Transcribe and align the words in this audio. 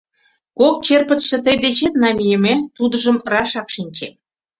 Кок 0.59 0.75
черпытше 0.85 1.37
тый 1.45 1.55
дечет 1.63 1.93
намийыме, 2.03 2.55
тудыжым 2.77 3.17
рашак 3.31 3.67
шинчем. 3.75 4.13